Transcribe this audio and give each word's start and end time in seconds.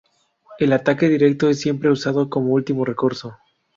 El 0.57 0.73
ataque 0.73 1.07
directo 1.07 1.47
es 1.47 1.59
siempre 1.61 1.91
usado 1.91 2.27
como 2.27 2.53
último 2.55 2.83
recurso. 2.85 3.35